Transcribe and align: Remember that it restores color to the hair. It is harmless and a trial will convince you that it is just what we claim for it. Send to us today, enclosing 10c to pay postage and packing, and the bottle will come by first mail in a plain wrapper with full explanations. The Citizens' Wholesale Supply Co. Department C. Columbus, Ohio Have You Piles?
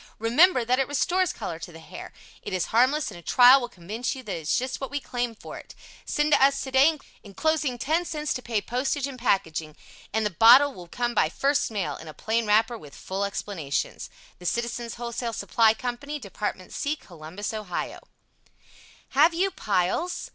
Remember 0.17 0.65
that 0.65 0.79
it 0.79 0.87
restores 0.87 1.31
color 1.31 1.59
to 1.59 1.71
the 1.71 1.77
hair. 1.79 2.11
It 2.41 2.53
is 2.53 2.65
harmless 2.73 3.11
and 3.11 3.19
a 3.19 3.21
trial 3.21 3.61
will 3.61 3.69
convince 3.69 4.15
you 4.15 4.23
that 4.23 4.35
it 4.35 4.39
is 4.41 4.57
just 4.57 4.81
what 4.81 4.89
we 4.89 4.99
claim 4.99 5.35
for 5.35 5.59
it. 5.59 5.75
Send 6.05 6.31
to 6.33 6.43
us 6.43 6.59
today, 6.63 6.97
enclosing 7.23 7.77
10c 7.77 8.33
to 8.33 8.41
pay 8.41 8.61
postage 8.61 9.05
and 9.05 9.19
packing, 9.19 9.75
and 10.11 10.25
the 10.25 10.31
bottle 10.31 10.73
will 10.73 10.87
come 10.87 11.13
by 11.13 11.29
first 11.29 11.69
mail 11.69 11.97
in 11.97 12.07
a 12.07 12.15
plain 12.15 12.47
wrapper 12.47 12.79
with 12.79 12.95
full 12.95 13.23
explanations. 13.25 14.09
The 14.39 14.47
Citizens' 14.47 14.95
Wholesale 14.95 15.33
Supply 15.33 15.75
Co. 15.75 15.95
Department 15.97 16.73
C. 16.73 16.95
Columbus, 16.95 17.53
Ohio 17.53 17.99
Have 19.09 19.35
You 19.35 19.51
Piles? 19.51 20.29